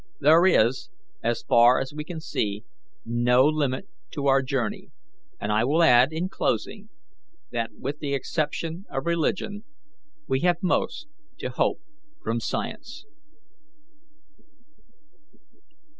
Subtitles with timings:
[0.19, 0.89] There is,
[1.23, 2.63] so far as we can see,
[3.05, 4.89] no limit to our journey,
[5.39, 6.89] and I will add, in closing,
[7.51, 9.63] that, with the exception of religion,
[10.27, 11.05] we have most
[11.37, 11.81] to hope
[12.23, 13.05] from science."